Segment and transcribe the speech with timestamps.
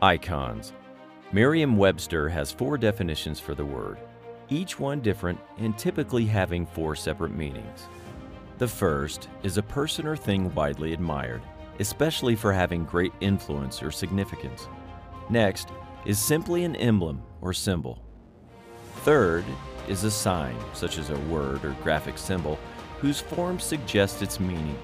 [0.00, 0.74] Icons.
[1.32, 3.98] Merriam Webster has four definitions for the word,
[4.48, 7.88] each one different and typically having four separate meanings.
[8.58, 11.42] The first is a person or thing widely admired,
[11.80, 14.68] especially for having great influence or significance.
[15.30, 15.68] Next
[16.06, 18.00] is simply an emblem or symbol.
[18.98, 19.44] Third
[19.88, 22.56] is a sign, such as a word or graphic symbol,
[23.00, 24.78] whose form suggests its meaning.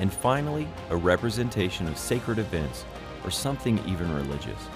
[0.00, 2.84] And finally, a representation of sacred events
[3.24, 4.68] or something even religious.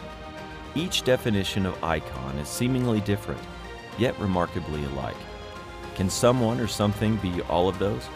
[0.75, 3.41] Each definition of icon is seemingly different,
[3.99, 5.17] yet remarkably alike.
[5.95, 8.09] Can someone or something be all of those?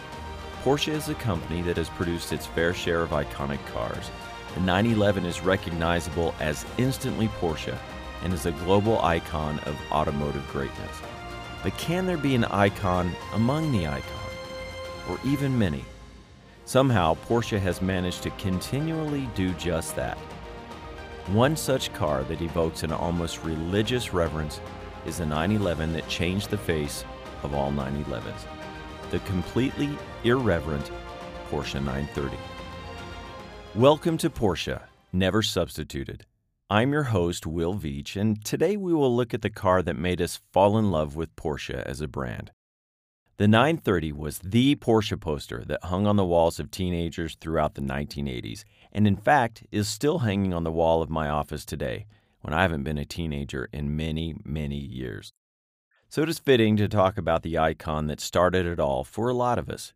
[0.62, 4.10] Porsche is a company that has produced its fair share of iconic cars.
[4.54, 7.78] The 911 is recognizable as instantly Porsche
[8.22, 11.00] and is a global icon of automotive greatness.
[11.62, 14.04] But can there be an icon among the icons?
[15.08, 15.84] Or even many?
[16.70, 20.16] Somehow, Porsche has managed to continually do just that.
[21.26, 24.60] One such car that evokes an almost religious reverence
[25.04, 27.04] is the 911 that changed the face
[27.42, 28.46] of all 911s
[29.10, 29.90] the completely
[30.22, 30.92] irreverent
[31.50, 32.36] Porsche 930.
[33.74, 34.80] Welcome to Porsche,
[35.12, 36.24] Never Substituted.
[36.70, 40.22] I'm your host, Will Veach, and today we will look at the car that made
[40.22, 42.52] us fall in love with Porsche as a brand.
[43.40, 47.80] The 930 was the Porsche poster that hung on the walls of teenagers throughout the
[47.80, 52.04] 1980s, and in fact is still hanging on the wall of my office today
[52.42, 55.32] when I haven't been a teenager in many, many years.
[56.10, 59.34] So it is fitting to talk about the icon that started it all for a
[59.34, 59.94] lot of us.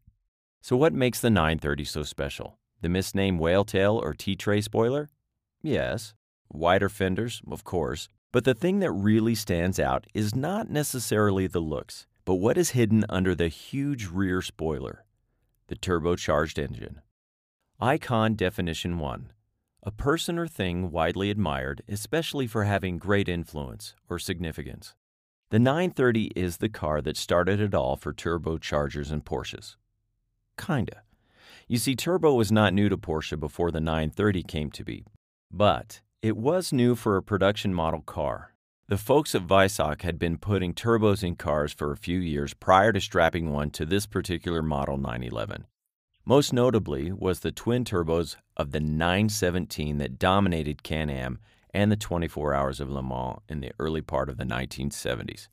[0.62, 2.56] So, what makes the 930 so special?
[2.80, 5.10] The misnamed whale tail or tea tray spoiler?
[5.60, 6.14] Yes.
[6.50, 8.08] Wider fenders, of course.
[8.32, 12.70] But the thing that really stands out is not necessarily the looks, but what is
[12.70, 15.04] hidden under the huge rear spoiler
[15.68, 17.00] the turbocharged engine.
[17.80, 19.32] Icon Definition 1
[19.82, 24.94] A person or thing widely admired, especially for having great influence or significance.
[25.50, 29.76] The 930 is the car that started it all for turbochargers and Porsches.
[30.58, 31.02] Kinda.
[31.68, 35.04] You see, turbo was not new to Porsche before the 930 came to be,
[35.50, 38.53] but it was new for a production model car.
[38.86, 42.92] The folks at Weissach had been putting turbos in cars for a few years prior
[42.92, 45.66] to strapping one to this particular model 911.
[46.26, 51.38] Most notably was the twin turbos of the 917 that dominated Can Am
[51.72, 55.48] and the 24 Hours of Le Mans in the early part of the 1970s.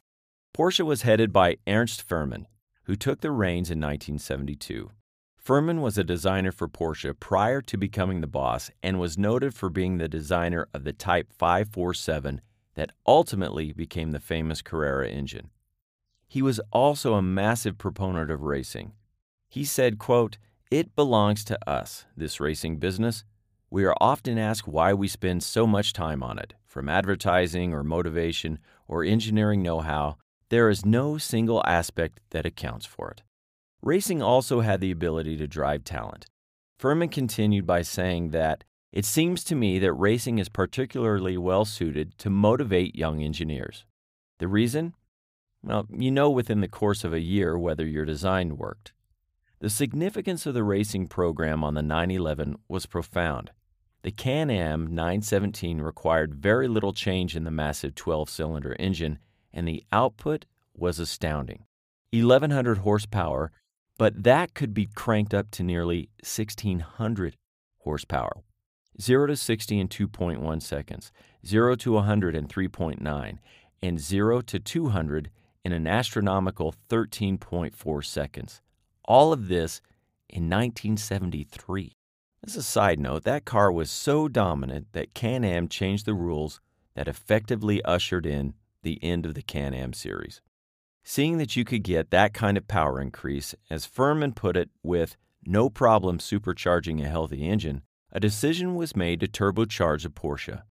[0.53, 2.47] Porsche was headed by Ernst Fuhrmann,
[2.83, 4.91] who took the reins in 1972.
[5.41, 9.69] Fuhrmann was a designer for Porsche prior to becoming the boss and was noted for
[9.69, 12.41] being the designer of the Type 547
[12.75, 15.49] that ultimately became the famous Carrera engine.
[16.27, 18.93] He was also a massive proponent of racing.
[19.49, 20.37] He said, quote,
[20.69, 23.25] "It belongs to us, this racing business.
[23.69, 27.83] We are often asked why we spend so much time on it, from advertising or
[27.83, 30.17] motivation or engineering know how.
[30.49, 33.23] There is no single aspect that accounts for it.
[33.81, 36.27] Racing also had the ability to drive talent.
[36.77, 42.17] Fuhrmann continued by saying that it seems to me that racing is particularly well suited
[42.17, 43.85] to motivate young engineers.
[44.39, 44.95] The reason?
[45.63, 48.93] Well, you know within the course of a year whether your design worked.
[49.59, 53.51] The significance of the racing program on the 911 was profound.
[54.01, 59.19] The Can Am 917 required very little change in the massive 12 cylinder engine,
[59.53, 61.65] and the output was astounding
[62.11, 63.51] 1100 horsepower,
[63.97, 67.37] but that could be cranked up to nearly 1600
[67.79, 68.43] horsepower.
[68.99, 71.11] 0 to 60 in 2.1 seconds,
[71.45, 73.37] 0 to 100 in 3.9,
[73.81, 75.29] and 0 to 200
[75.63, 78.61] in an astronomical 13.4 seconds.
[79.05, 79.81] All of this
[80.29, 81.95] in 1973.
[82.43, 86.59] As a side note, that car was so dominant that Can Am changed the rules
[86.95, 90.41] that effectively ushered in the end of the Can Am series.
[91.03, 95.17] Seeing that you could get that kind of power increase, as Fuhrmann put it, with
[95.45, 100.63] no problem supercharging a healthy engine, a decision was made to turbocharge a Porsche.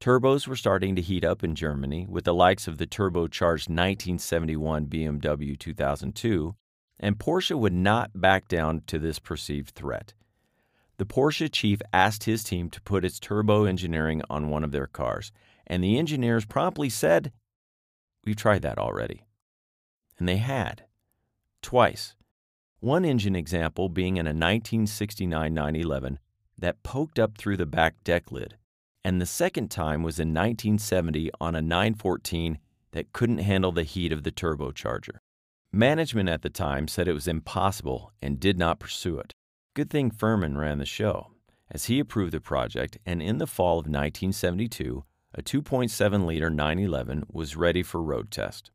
[0.00, 4.86] Turbos were starting to heat up in Germany with the likes of the turbocharged 1971
[4.86, 6.54] BMW 2002,
[6.98, 10.14] and Porsche would not back down to this perceived threat
[11.00, 14.86] the Porsche chief asked his team to put its turbo engineering on one of their
[14.86, 15.32] cars,
[15.66, 17.32] and the engineers promptly said,
[18.22, 19.24] We've tried that already.
[20.18, 20.84] And they had.
[21.62, 22.16] Twice.
[22.80, 26.18] One engine example being in a 1969 911
[26.60, 28.56] that poked up through the back deck lid,
[29.04, 32.58] and the second time was in 1970 on a 914
[32.92, 35.18] that couldn't handle the heat of the turbocharger.
[35.72, 39.34] Management at the time said it was impossible and did not pursue it.
[39.74, 41.28] Good thing Fuhrmann ran the show.
[41.70, 45.04] as he approved the project, and in the fall of 1972,
[45.34, 48.72] a 2.7 liter 911 was ready for road test.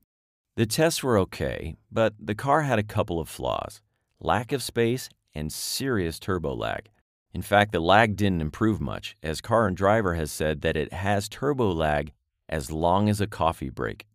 [0.55, 3.81] The tests were okay, but the car had a couple of flaws
[4.21, 6.89] lack of space and serious turbo lag.
[7.35, 10.93] In fact, the lag didn't improve much, as car and driver has said that it
[10.93, 12.13] has turbo lag
[12.47, 14.05] as long as a coffee break.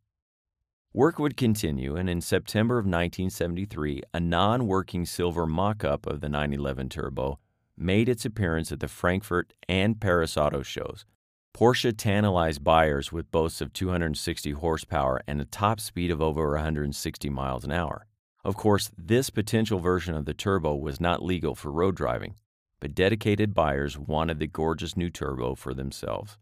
[0.94, 6.22] Work would continue, and in September of 1973, a non working silver mock up of
[6.22, 7.38] the 911 Turbo
[7.76, 11.05] made its appearance at the Frankfurt and Paris auto shows.
[11.52, 17.28] Porsche tantalized buyers with boasts of 260 horsepower and a top speed of over 160
[17.28, 18.06] miles an hour.
[18.46, 22.37] Of course, this potential version of the Turbo was not legal for road driving,
[22.81, 26.38] but dedicated buyers wanted the gorgeous new Turbo for themselves.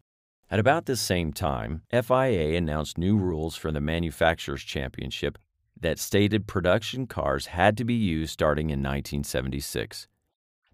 [0.49, 5.37] At about this same time, FIA announced new rules for the Manufacturers' Championship
[5.79, 10.07] that stated production cars had to be used starting in 1976.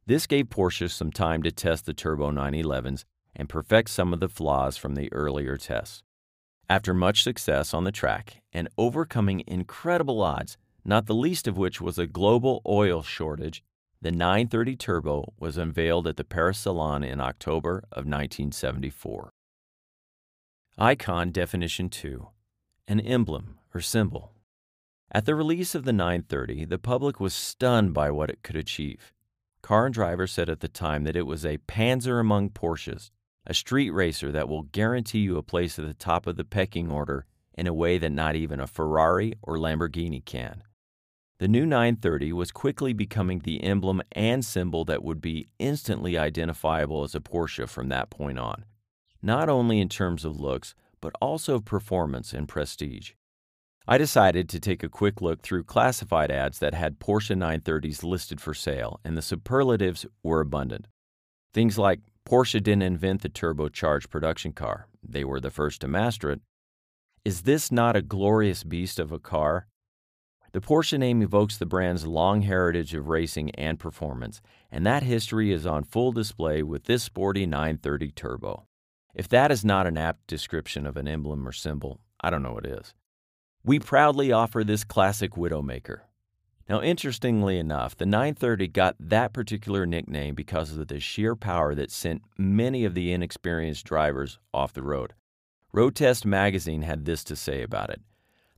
[0.05, 3.03] This gave Porsche some time to test the Turbo 911s
[3.35, 6.03] and perfect some of the flaws from the earlier tests.
[6.69, 11.81] After much success on the track and overcoming incredible odds, not the least of which
[11.81, 13.63] was a global oil shortage,
[14.05, 19.31] the 930 Turbo was unveiled at the Paris Salon in October of 1974.
[20.77, 22.27] Icon Definition 2
[22.87, 24.33] An emblem or symbol.
[25.11, 29.11] At the release of the 930, the public was stunned by what it could achieve.
[29.63, 33.09] Car and Driver said at the time that it was a panzer among Porsches,
[33.47, 36.91] a street racer that will guarantee you a place at the top of the pecking
[36.91, 37.25] order
[37.55, 40.61] in a way that not even a Ferrari or Lamborghini can.
[41.39, 47.03] The new 930 was quickly becoming the emblem and symbol that would be instantly identifiable
[47.03, 48.65] as a Porsche from that point on
[49.25, 53.13] not only in terms of looks, but also of performance and prestige.
[53.87, 58.39] I decided to take a quick look through classified ads that had Porsche 930s listed
[58.39, 60.87] for sale, and the superlatives were abundant.
[61.53, 66.31] Things like Porsche didn't invent the turbocharged production car, they were the first to master
[66.31, 66.41] it.
[67.23, 69.67] Is this not a glorious beast of a car?
[70.55, 74.41] The Porsche name evokes the brand's long heritage of racing and performance,
[74.71, 78.65] and that history is on full display with this sporty 930 Turbo.
[79.13, 82.53] If that is not an apt description of an emblem or symbol, I don't know
[82.53, 82.93] what is.
[83.65, 86.03] We proudly offer this classic Widowmaker.
[86.69, 91.91] Now, interestingly enough, the 930 got that particular nickname because of the sheer power that
[91.91, 95.15] sent many of the inexperienced drivers off the road.
[95.73, 97.99] Road Test magazine had this to say about it.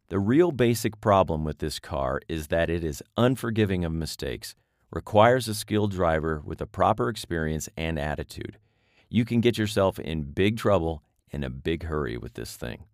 [0.10, 4.56] The real basic problem with this car is that it is unforgiving of mistakes,
[4.92, 8.58] requires a skilled driver with a proper experience and attitude
[9.10, 12.86] you can get yourself in big trouble in a big hurry with this thing.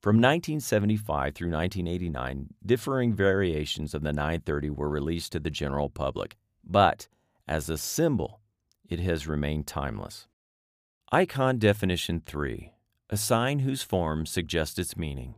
[0.00, 6.36] From 1975 through 1989, differing variations of the 930 were released to the general public,
[6.64, 7.06] but
[7.46, 8.40] as a symbol,
[8.88, 10.26] it has remained timeless.
[11.12, 12.72] Icon Definition 3
[13.10, 15.36] A sign whose form suggests its meaning.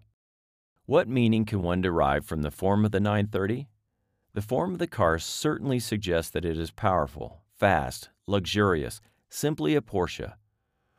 [0.87, 3.69] What meaning can one derive from the form of the 930?
[4.35, 9.01] The form of the car certainly suggests that it is powerful, fast, luxurious,
[9.31, 10.35] simply a Porsche.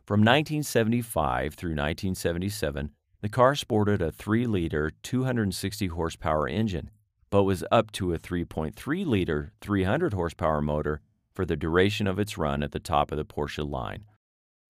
[0.03, 2.91] From 1975 through 1977,
[3.21, 6.89] the car sported a 3 liter, 260 horsepower engine,
[7.29, 11.01] but was up to a 3.3 liter, 300 horsepower motor
[11.31, 14.06] for the duration of its run at the top of the Porsche line.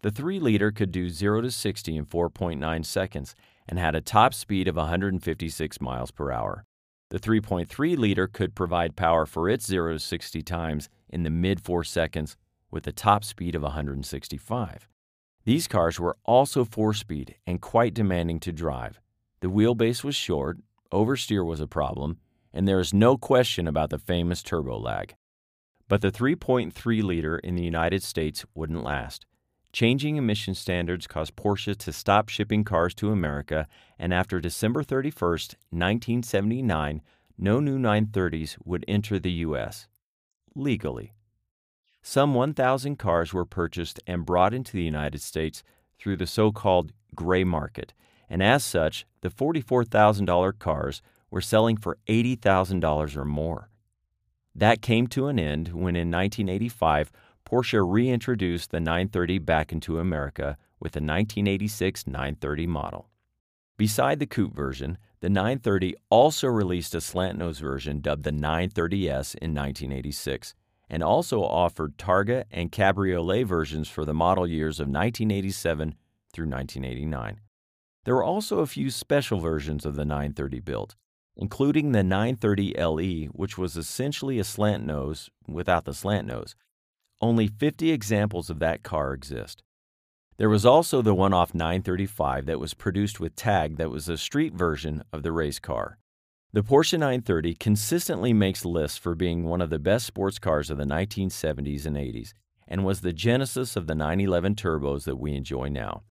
[0.02, 3.34] The 3 liter could do 0 to 60 in 4.9 seconds
[3.68, 6.66] and had a top speed of 156 miles per hour.
[7.10, 11.62] The 3.3 liter could provide power for its 0 to 60 times in the mid
[11.62, 12.36] 4 seconds
[12.72, 14.88] with a top speed of 165.
[15.46, 19.00] These cars were also four speed and quite demanding to drive.
[19.42, 20.58] The wheelbase was short,
[20.92, 22.18] oversteer was a problem,
[22.52, 25.16] and there is no question about the famous turbo lag.
[25.88, 29.28] But the 3.3 liter in the United States wouldn't last.
[29.76, 33.68] Changing emission standards caused Porsche to stop shipping cars to America,
[34.00, 35.32] and after December 31,
[35.70, 37.02] 1979,
[37.38, 39.90] no new 930s would enter the U.S.
[40.56, 41.12] legally.
[42.02, 45.62] Some 1,000 cars were purchased and brought into the United States
[46.00, 47.94] through the so called gray market,
[48.30, 53.70] and as such, the $44,000 cars were selling for $80,000 or more.
[54.56, 57.12] That came to an end when in 1985
[57.46, 63.10] Porsche reintroduced the 930 back into America with the 1986 930 model.
[63.78, 69.36] Beside the coupe version, the 930 also released a slant nose version dubbed the 930S
[69.36, 70.54] in 1986
[70.90, 75.96] and also offered Targa and Cabriolet versions for the model years of 1987
[76.32, 77.42] through 1989.
[78.04, 80.96] There were also a few special versions of the 930 built,
[81.36, 86.56] including the 930 LE, which was essentially a slant nose without the slant nose.
[87.22, 89.64] Only 50 examples of that car exist.
[90.38, 94.18] There was also the one off 935 that was produced with TAG that was a
[94.18, 95.98] street version of the race car.
[96.52, 100.78] The Porsche 930 consistently makes lists for being one of the best sports cars of
[100.78, 102.34] the 1970s and 80s
[102.68, 106.04] and was the genesis of the 911 turbos that we enjoy now.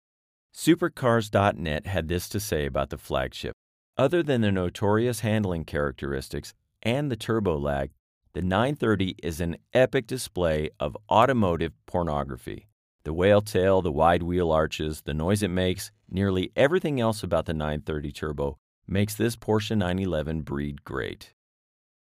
[0.54, 3.54] Supercars.net had this to say about the flagship.
[3.96, 7.90] Other than the notorious handling characteristics and the turbo lag,
[8.34, 12.66] the 930 is an epic display of automotive pornography.
[13.04, 17.46] The whale tail, the wide wheel arches, the noise it makes, nearly everything else about
[17.46, 21.32] the 930 Turbo makes this Porsche 911 breed great.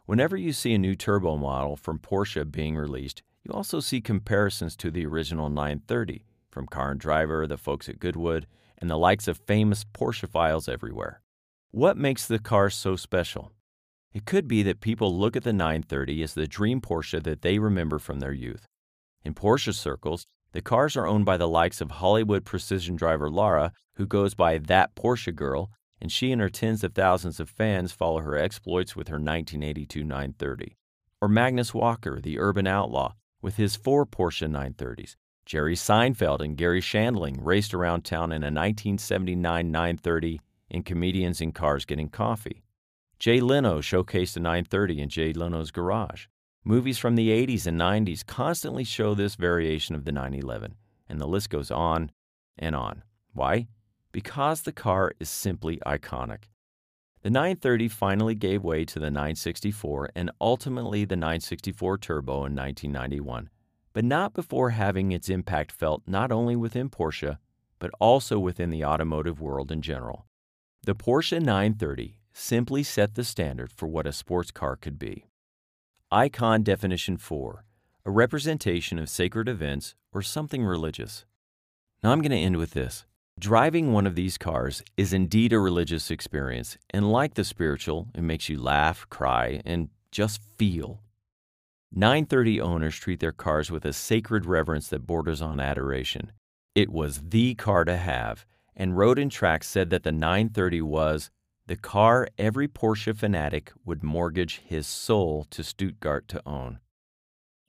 [0.06, 4.76] Whenever you see a new turbo model from Porsche being released, you also see comparisons
[4.76, 8.46] to the original 930 from Car and Driver, the folks at Goodwood,
[8.78, 11.22] and the likes of famous Porschephiles everywhere.
[11.72, 13.50] What makes the car so special?
[14.12, 17.58] It could be that people look at the 930 as the dream Porsche that they
[17.60, 18.66] remember from their youth.
[19.24, 23.72] In Porsche circles, the cars are owned by the likes of Hollywood precision driver Lara,
[23.94, 27.92] who goes by That Porsche Girl, and she and her tens of thousands of fans
[27.92, 30.76] follow her exploits with her 1982 930.
[31.20, 35.14] Or Magnus Walker, the urban outlaw, with his four Porsche 930s.
[35.46, 41.52] Jerry Seinfeld and Garry Shandling raced around town in a 1979 930 in Comedians in
[41.52, 42.62] Cars Getting Coffee.
[43.20, 46.24] Jay Leno showcased a 930 in Jay Leno's garage.
[46.64, 50.74] Movies from the 80s and 90s constantly show this variation of the 911,
[51.06, 52.10] and the list goes on
[52.58, 53.02] and on.
[53.34, 53.68] Why?
[54.10, 56.44] Because the car is simply iconic.
[57.20, 63.50] The 930 finally gave way to the 964 and ultimately the 964 Turbo in 1991,
[63.92, 67.36] but not before having its impact felt not only within Porsche,
[67.78, 70.24] but also within the automotive world in general.
[70.86, 75.26] The Porsche 930 simply set the standard for what a sports car could be.
[76.10, 77.64] Icon Definition 4
[78.04, 81.24] A representation of sacred events or something religious.
[82.02, 83.04] Now I'm going to end with this.
[83.38, 88.22] Driving one of these cars is indeed a religious experience, and like the spiritual, it
[88.22, 91.00] makes you laugh, cry, and just feel.
[91.92, 96.32] 930 owners treat their cars with a sacred reverence that borders on adoration.
[96.74, 98.44] It was the car to have,
[98.76, 101.30] and Road and Track said that the 930 was
[101.70, 106.80] the car every Porsche fanatic would mortgage his soul to Stuttgart to own.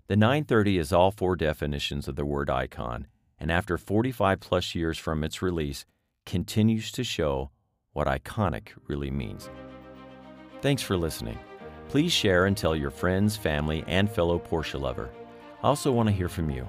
[0.08, 3.06] The 930 is all four definitions of the word icon,
[3.38, 5.86] and after 45 plus years from its release,
[6.26, 7.52] continues to show
[7.94, 9.52] what iconic really means.
[10.64, 11.38] Thanks for listening.
[11.88, 15.12] Please share and tell your friends, family, and fellow Porsche lover.
[15.62, 16.68] I also want to hear from you.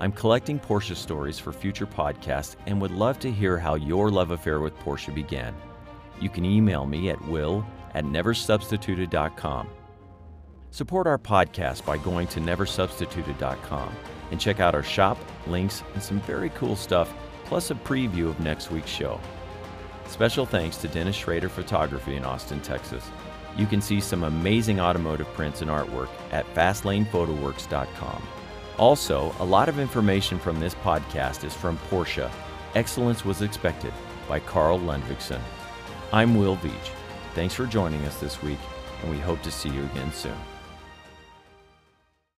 [0.00, 4.32] I'm collecting Porsche stories for future podcasts and would love to hear how your love
[4.32, 5.54] affair with Porsche began.
[6.22, 9.68] You can email me at will at neversubstituted.com.
[10.70, 13.92] Support our podcast by going to neversubstituted.com
[14.30, 17.12] and check out our shop, links, and some very cool stuff,
[17.44, 19.20] plus a preview of next week's show.
[20.06, 23.04] Special thanks to Dennis Schrader Photography in Austin, Texas.
[23.56, 28.22] You can see some amazing automotive prints and artwork at fastlanephotoworks.com.
[28.78, 32.30] Also, a lot of information from this podcast is from Porsche.
[32.76, 33.92] Excellence was expected
[34.28, 35.40] by Karl Ludvigsen.
[36.14, 36.90] I'm Will Veach.
[37.34, 38.58] Thanks for joining us this week,
[39.00, 40.36] and we hope to see you again soon.